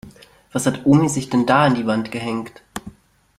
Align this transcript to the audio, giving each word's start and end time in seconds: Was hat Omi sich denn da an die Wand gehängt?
Was 0.51 0.65
hat 0.65 0.83
Omi 0.87 1.09
sich 1.09 1.29
denn 1.29 1.45
da 1.45 1.65
an 1.65 1.75
die 1.75 1.85
Wand 1.85 2.09
gehängt? 2.11 2.63